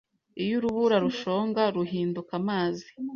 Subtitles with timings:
[0.43, 2.87] Iyo urubura rushonga, ruhinduka amazi.